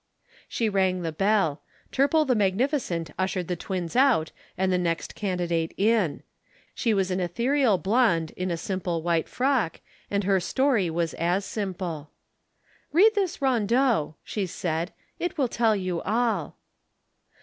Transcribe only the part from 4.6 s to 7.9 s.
the next candidate in. She was an ethereal